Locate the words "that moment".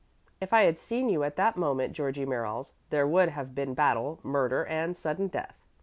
1.35-1.93